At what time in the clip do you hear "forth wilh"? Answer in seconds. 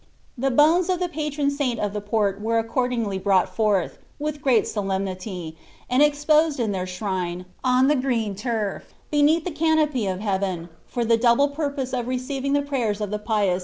3.55-4.41